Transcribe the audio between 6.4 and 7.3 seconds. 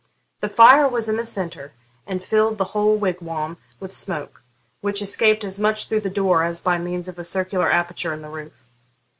as by means of a